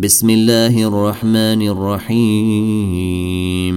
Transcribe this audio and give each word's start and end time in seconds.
بسم 0.00 0.30
الله 0.30 0.88
الرحمن 0.88 1.68
الرحيم. 1.68 3.76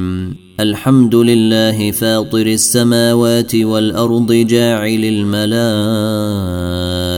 الحمد 0.59 1.15
لله 1.15 1.91
فاطر 1.91 2.47
السماوات 2.47 3.55
والأرض 3.55 4.33
جاعل 4.33 5.03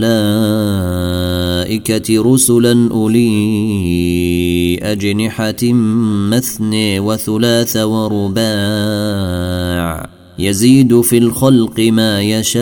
رسلا 2.33 2.89
أولي 2.91 4.79
أجنحة 4.83 5.73
مثني 6.29 6.99
وثلاث 6.99 7.77
ورباع. 7.77 8.41
يزيد 10.39 11.02
في 11.02 11.18
الخلق 11.18 11.79
ما 11.79 12.21
يشاء. 12.21 12.61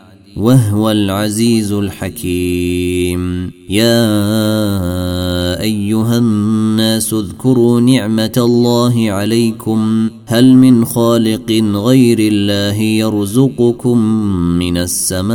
وهو 0.37 0.91
العزيز 0.91 1.71
الحكيم. 1.71 3.51
يا 3.69 4.01
أيها 5.61 6.17
الناس 6.17 7.13
اذكروا 7.13 7.81
نعمة 7.81 8.33
الله 8.37 9.11
عليكم. 9.11 10.09
هل 10.25 10.53
من 10.53 10.85
خالق 10.85 11.51
غير 11.75 12.17
الله 12.19 12.81
يرزقكم 12.81 13.97
من 14.59 14.77
السماء 14.77 15.31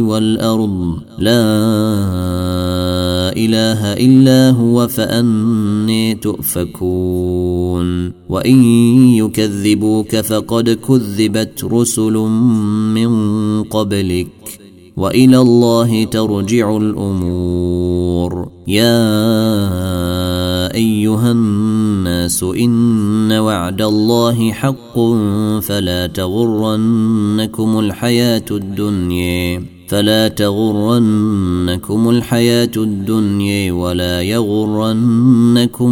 والأرض؟ 0.00 0.98
لا. 1.18 2.69
إله 3.36 3.92
إلا 3.92 4.50
هو 4.50 4.88
فأني 4.88 6.14
تؤفكون. 6.14 8.12
وإن 8.28 8.64
يكذبوك 9.14 10.16
فقد 10.16 10.70
كذبت 10.70 11.64
رسل 11.64 12.12
من 12.94 13.62
قبلك. 13.62 14.28
وإلى 14.96 15.38
الله 15.38 16.04
ترجع 16.04 16.76
الأمور. 16.76 18.50
يا 18.68 19.14
أيها 20.74 21.32
الناس 21.32 22.42
إن 22.42 23.32
وعد 23.32 23.82
الله 23.82 24.52
حق 24.52 24.98
فلا 25.60 26.06
تغرنكم 26.06 27.78
الحياة 27.78 28.44
الدنيا. 28.50 29.79
فلا 29.90 30.28
تغرنكم 30.28 32.10
الحياة 32.10 32.70
الدنيا 32.76 33.72
ولا 33.72 34.22
يغرنكم 34.22 35.90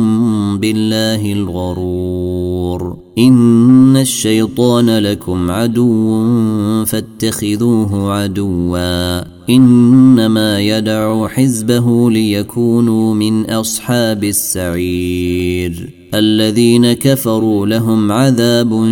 بالله 0.59 1.33
الغرور. 1.33 2.97
إن 3.19 3.97
الشيطان 3.97 4.99
لكم 4.99 5.51
عدو 5.51 6.25
فاتخذوه 6.85 8.13
عدوا. 8.13 9.21
إنما 9.51 10.61
يدعو 10.61 11.29
حزبه 11.29 12.11
ليكونوا 12.11 13.15
من 13.15 13.51
أصحاب 13.51 14.25
السعير. 14.25 15.91
الذين 16.15 16.93
كفروا 16.93 17.67
لهم 17.67 18.13
عذاب 18.13 18.87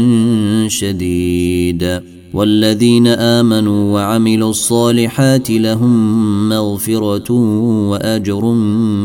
شديد. 0.68 2.15
والذين 2.36 3.06
آمنوا 3.06 3.94
وعملوا 3.94 4.50
الصالحات 4.50 5.50
لهم 5.50 6.48
مغفرة 6.48 7.32
وأجر 7.90 8.54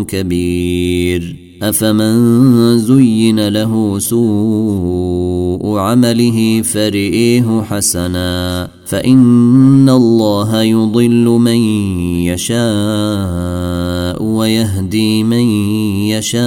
كبير. 0.07 1.35
أفمن 1.63 2.77
زين 2.77 3.47
له 3.47 3.99
سوء 3.99 5.77
عمله 5.77 6.61
فرئيه 6.61 7.61
حسنا. 7.61 8.67
فإن 8.85 9.89
الله 9.89 10.61
يضل 10.61 11.25
من 11.25 11.57
يشاء 12.27 14.23
ويهدي 14.23 15.23
من 15.23 15.43
يشاء. 16.09 16.41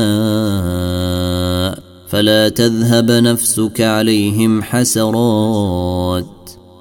فلا 2.09 2.49
تذهب 2.49 3.11
نفسك 3.11 3.81
عليهم 3.81 4.63
حسرات. 4.63 6.34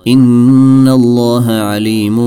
إن 0.07 0.87
الله 0.87 1.51
عليم 1.51 2.19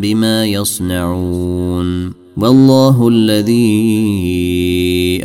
بما 0.00 0.46
يصنعون 0.46 2.12
والله 2.36 3.08
الذي 3.08 3.60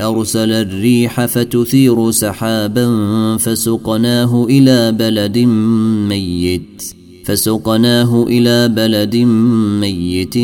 أرسل 0.02 0.52
الريح 0.52 1.26
فتثير 1.26 2.12
سحابا 2.12 2.88
فسقناه 3.38 4.46
إلى 4.50 4.92
بلد 4.92 5.38
ميت 6.10 6.84
فسقناه 7.26 8.24
إلى 8.24 8.68
بلد 8.68 9.16
ميت 9.82 10.38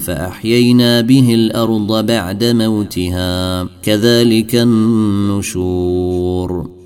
فأحيينا 0.00 1.00
به 1.00 1.34
الأرض 1.34 2.06
بعد 2.06 2.44
موتها 2.44 3.64
كذلك 3.82 4.54
النشور 4.54 5.58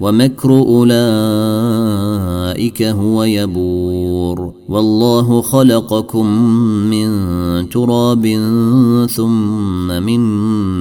ومكر 0.00 0.50
أولئك 0.50 0.94
هو 2.82 3.24
يبور. 3.24 4.54
والله 4.68 5.42
خلقكم 5.42 6.26
من 6.90 7.08
تراب 7.68 8.26
ثم 9.10 9.86
من 10.02 10.20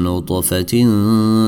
نطفة 0.03 0.87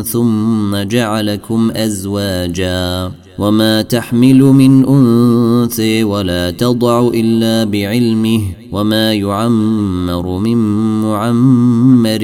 ثم 0.02 0.76
جعلكم 0.76 1.72
أزواجا. 1.76 3.12
وما 3.40 3.81
تحمل 3.81 4.40
من 4.44 4.85
انثى 4.85 6.03
ولا 6.03 6.51
تضع 6.51 7.07
الا 7.13 7.63
بعلمه 7.63 8.41
وما 8.72 9.13
يعمر 9.13 10.40
من 10.40 10.57
معمر 11.01 12.23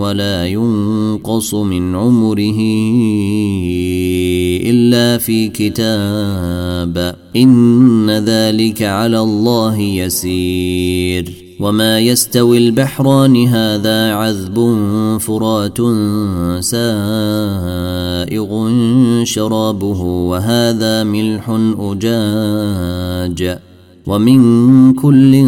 ولا 0.00 0.46
ينقص 0.46 1.54
من 1.54 1.94
عمره 1.94 2.60
الا 4.70 5.18
في 5.18 5.48
كتاب 5.48 7.16
ان 7.36 8.10
ذلك 8.10 8.82
على 8.82 9.20
الله 9.20 9.78
يسير 9.78 11.47
وما 11.60 12.00
يستوي 12.00 12.58
البحران 12.58 13.46
هذا 13.46 14.12
عذب 14.12 14.56
فرات 15.20 15.78
سائغ 16.64 18.50
شرابه 19.24 20.00
وهذا 20.02 21.04
ملح 21.04 21.50
اجاج 21.78 23.58
ومن 24.06 24.92
كل 24.92 25.44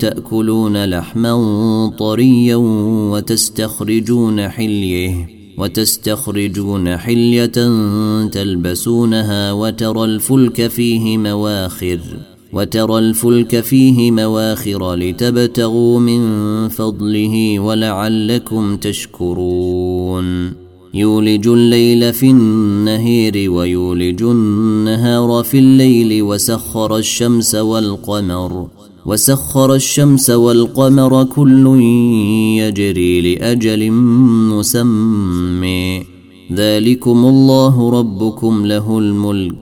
تاكلون 0.00 0.84
لحما 0.84 1.34
طريا 1.98 2.56
وتستخرجون 3.12 4.48
حليه 4.48 5.26
وتستخرجون 5.58 6.96
حليه 6.96 7.46
تلبسونها 8.32 9.52
وترى 9.52 10.04
الفلك 10.04 10.66
فيه 10.66 11.18
مواخر 11.18 12.00
وترى 12.52 12.98
الفلك 12.98 13.60
فيه 13.60 14.10
مواخر 14.10 14.94
لتبتغوا 14.94 16.00
من 16.00 16.22
فضله 16.68 17.60
ولعلكم 17.60 18.76
تشكرون. 18.76 20.52
يولج 20.94 21.48
الليل 21.48 22.12
في 22.12 22.30
النهير 22.30 23.50
ويولج 23.50 24.22
النهار 24.22 25.44
في 25.44 25.58
الليل 25.58 26.22
وسخر 26.22 26.96
الشمس 26.96 27.54
والقمر 27.54 28.66
وسخر 29.06 29.74
الشمس 29.74 30.30
والقمر 30.30 31.24
كل 31.24 31.80
يجري 32.58 33.34
لأجل 33.34 33.90
مسمى. 34.52 36.02
ذلكم 36.52 37.24
الله 37.24 37.90
ربكم 37.90 38.66
له 38.66 38.98
الملك. 38.98 39.61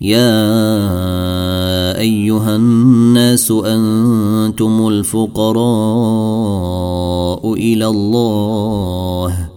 يا 0.00 0.40
أيها 2.00 2.56
الناس 2.56 3.50
أنتم 3.50 4.88
الفقراء 4.88 5.56
إلى 7.54 7.86
الله 7.86 9.48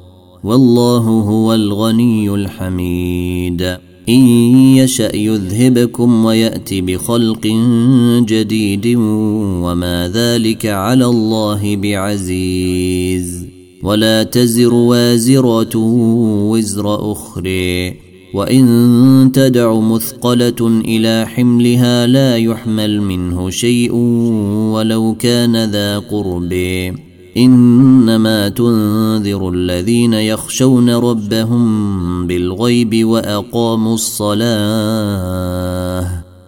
والله 0.44 0.98
هو 0.98 1.54
الغني 1.54 2.30
الحميد. 2.30 3.62
إن 4.10 4.28
يشأ 4.78 5.16
يذهبكم 5.16 6.26
ويات 6.26 6.74
بخلق 6.74 7.48
جديد 8.28 8.96
وما 9.64 10.12
ذلك 10.14 10.66
على 10.66 11.06
الله 11.06 11.76
بعزيز. 11.76 13.46
ولا 13.84 14.24
تزر 14.24 14.74
وازرة 14.74 15.78
وزر 16.50 17.12
أخرى. 17.12 18.09
وان 18.34 19.32
تدع 19.34 19.80
مثقله 19.80 20.68
إلى 20.86 21.26
حملها 21.28 22.08
لا 22.08 22.38
يحمل 22.38 23.02
منه 23.02 23.50
شيء 23.50 23.94
ولو 24.74 25.16
كان 25.20 25.66
ذا 25.66 26.00
قرب 26.00 26.54
انما 27.38 28.50
تنذر 28.50 29.50
الذين 29.50 30.14
يخشون 30.14 30.90
ربهم 30.90 32.28
بالغيب 32.28 33.06
واقاموا 33.06 33.94
الصلاه 33.96 35.10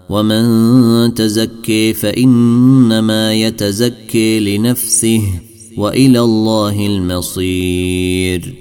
ومن 0.09 1.13
تزكي 1.13 1.93
فانما 1.93 3.33
يتزكي 3.33 4.39
لنفسه 4.39 5.21
والى 5.77 6.19
الله 6.19 6.87
المصير 6.87 8.60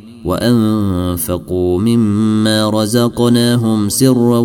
وأنفقوا 0.25 1.79
مما 1.79 2.69
رزقناهم 2.69 3.89
سرا 3.89 4.39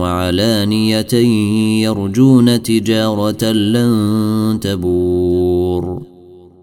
وعلانية 0.00 1.14
يرجون 1.82 2.62
تجارة 2.62 3.44
لن 3.52 4.58
تبور 4.60 6.02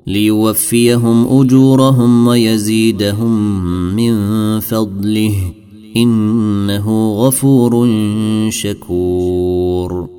ليوفيهم 0.07 1.27
أجورهم 1.41 2.27
ويزيدهم 2.27 3.65
من 3.95 4.15
فضله 4.59 5.35
إنه 5.97 7.13
غفور 7.13 7.87
شكور 8.49 10.18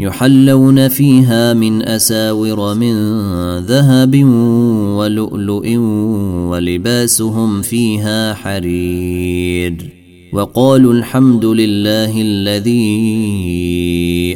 يحلون 0.00 0.88
فيها 0.88 1.54
من 1.54 1.82
أساور 1.82 2.74
من 2.74 2.94
ذهب 3.58 4.24
ولؤلؤ 4.96 5.76
ولباسهم 6.50 7.62
فيها 7.62 8.34
حرير. 8.34 9.90
وقالوا 10.32 10.92
الحمد 10.92 11.44
لله 11.44 12.22
الذي 12.22 12.80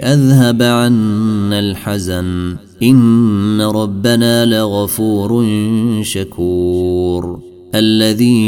أذهب 0.03 0.63
عنا 0.63 1.59
الحزن. 1.59 2.57
إن 2.83 3.61
ربنا 3.61 4.45
لغفور 4.45 5.47
شكور. 6.03 7.54
الذي 7.75 8.39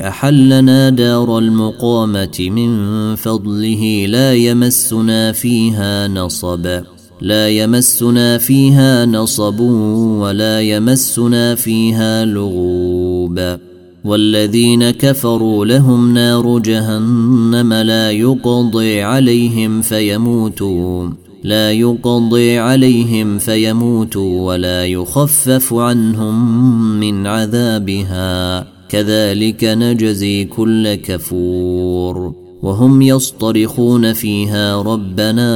أحلنا 0.00 0.90
دار 0.90 1.38
المقامة 1.38 2.36
من 2.40 3.14
فضله 3.16 4.06
لا 4.08 4.34
يمسنا 4.34 5.32
فيها 5.32 6.08
نصب. 6.08 6.80
لا 7.20 7.48
يمسنا 7.48 8.38
فيها 8.38 9.06
نصب 9.06 9.60
ولا 9.60 10.60
يمسنا 10.60 11.54
فيها 11.54 12.24
لغوب. 12.24 13.56
والذين 14.04 14.90
كفروا 14.90 15.66
لهم 15.66 16.14
نار 16.14 16.58
جهنم 16.58 17.72
لا 17.72 18.10
يقضي 18.10 19.02
عليهم 19.02 19.82
فيموتوا 19.82 21.23
لا 21.44 21.72
يقضي 21.72 22.58
عليهم 22.58 23.38
فيموتوا 23.38 24.52
ولا 24.52 24.86
يخفف 24.86 25.74
عنهم 25.74 27.00
من 27.00 27.26
عذابها. 27.26 28.66
كذلك 28.88 29.64
نجزي 29.64 30.44
كل 30.44 30.94
كفور. 30.94 32.34
وهم 32.62 33.02
يصطرخون 33.02 34.12
فيها 34.12 34.82
ربنا 34.82 35.46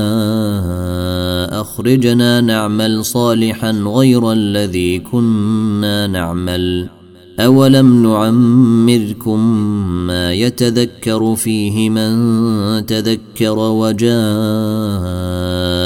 أخرجنا 1.61 2.41
نعمل 2.41 3.05
صالحا 3.05 3.71
غير 3.71 4.33
الذي 4.33 4.99
كنا 4.99 6.07
نعمل. 6.07 6.89
أولم 7.41 8.03
نعمركم 8.03 9.41
ما 10.07 10.33
يتذكر 10.33 11.37
فيه 11.37 11.91
من 11.91 12.87
تذكر 12.87 13.59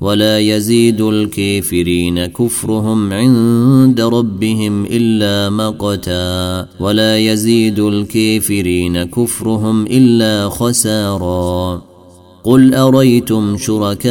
ولا 0.00 0.38
يزيد 0.38 1.00
الكافرين 1.00 2.26
كفرهم 2.26 3.12
عند 3.12 4.00
ربهم 4.00 4.84
إلا 4.84 5.50
مقتا 5.50 6.68
ولا 6.80 7.18
يزيد 7.18 7.78
الكافرين 7.78 9.02
كفرهم 9.02 9.86
إلا 9.86 10.48
خسارا 10.48 11.82
قل 12.44 12.74
أريتم 12.74 13.56
شركاءكم 13.56 14.08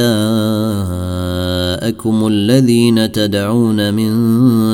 الذين 2.27 3.12
تدعون 3.12 3.93
من 3.93 4.13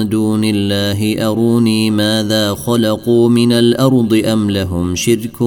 دون 0.10 0.42
الله 0.44 1.28
أروني 1.28 1.92
ماذا 1.92 2.54
خلقوا 2.54 3.30
من 3.30 3.52
الأرض 3.52 4.22
أم 4.26 4.52
لهم 4.52 4.96
شرك 4.96 5.38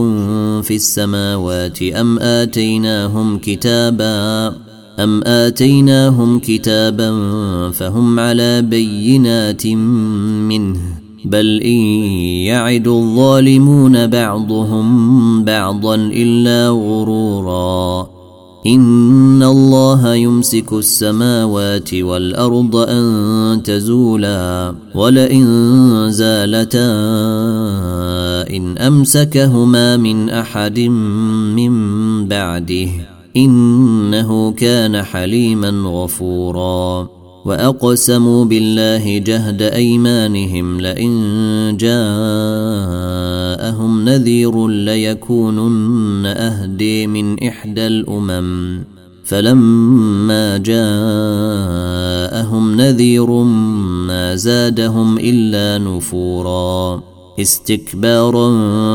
في 0.62 0.75
السماوات 0.76 1.82
أم 1.82 2.18
آتيناهم 2.18 3.38
كتابا 3.38 4.67
ام 4.99 5.23
اتيناهم 5.25 6.38
كتابا 6.38 7.11
فهم 7.71 8.21
على 8.21 8.62
بينات 8.62 9.67
منه 9.67 10.78
بل 11.25 11.61
ان 11.61 11.81
يعد 12.47 12.88
الظالمون 12.88 14.07
بعضهم 14.07 15.45
بعضا 15.45 15.95
الا 15.95 16.69
غرورا 16.69 18.09
ان 18.67 19.43
الله 19.43 20.14
يمسك 20.14 20.73
السماوات 20.73 21.95
والارض 21.95 22.76
ان 22.76 23.62
تزولا 23.64 24.75
ولئن 24.95 25.47
زالتا 26.11 26.90
ان 28.50 28.78
امسكهما 28.78 29.97
من 29.97 30.31
احد 30.31 30.81
من 30.81 31.73
بعده 32.28 33.17
إنه 33.37 34.52
كان 34.52 35.02
حليما 35.02 35.82
غفورا. 35.87 37.08
وأقسموا 37.44 38.44
بالله 38.44 39.18
جهد 39.18 39.62
أيمانهم 39.62 40.80
لئن 40.80 41.76
جاءهم 41.76 44.04
نذير 44.04 44.68
ليكونن 44.68 46.26
أهدي 46.26 47.06
من 47.06 47.42
إحدى 47.42 47.87
الأمم. 47.87 48.85
فلما 49.25 50.56
جاءهم 50.56 52.76
نذير 52.76 53.30
ما 54.06 54.35
زادهم 54.35 55.18
إلا 55.18 55.85
نفورا. 55.85 57.02
استكبارا 57.40 58.50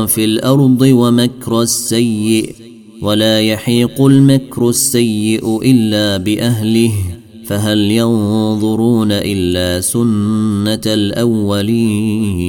في 0.06 0.24
الأرض 0.24 0.82
ومكر 0.82 1.62
السيء. 1.62 2.73
ولا 3.02 3.40
يحيق 3.40 4.02
المكر 4.06 4.68
السيء 4.68 5.62
إلا 5.62 6.16
بأهله 6.16 6.92
فهل 7.46 7.78
ينظرون 7.78 9.12
إلا 9.12 9.80
سنة 9.80 10.80
الأولين؟ 10.86 12.44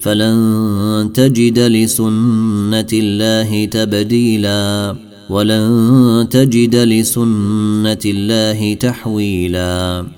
فلن 0.00 1.10
تجد 1.14 1.58
لسنة 1.58 2.86
الله 2.92 3.64
تبديلا 3.64 4.96
ولن 5.30 6.26
تجد 6.30 6.76
لسنة 6.76 7.98
الله 8.04 8.74
تحويلا. 8.74 10.17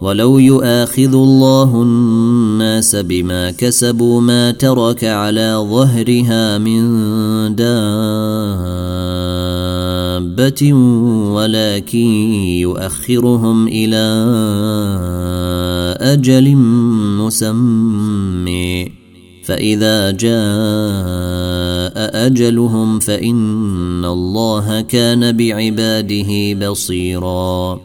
ولو 0.00 0.38
يؤاخذ 0.38 1.14
الله 1.14 1.82
الناس 1.82 2.96
بما 2.96 3.50
كسبوا 3.50 4.20
ما 4.20 4.50
ترك 4.50 5.04
على 5.04 5.66
ظهرها 5.70 6.58
من 6.58 6.80
دابة 7.56 7.82
ولكن 11.34 12.08
يؤخرهم 12.62 13.68
إلى 13.68 14.04
أجل 16.00 16.56
مسمي 17.18 18.92
فإذا 19.44 20.10
جاء 20.10 20.36
أجلهم 22.26 22.98
فإن 22.98 24.04
الله 24.04 24.80
كان 24.80 25.36
بعباده 25.36 26.54
بصيرا. 26.54 27.80